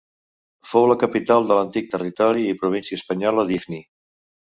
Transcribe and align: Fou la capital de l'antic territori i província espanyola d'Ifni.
Fou 0.67 0.85
la 0.91 0.95
capital 1.03 1.45
de 1.51 1.57
l'antic 1.57 1.91
territori 1.91 2.45
i 2.53 2.57
província 2.63 2.99
espanyola 3.01 3.47
d'Ifni. 3.51 3.83